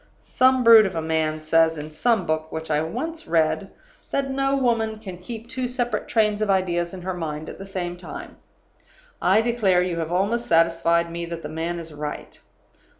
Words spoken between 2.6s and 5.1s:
I once read, that no woman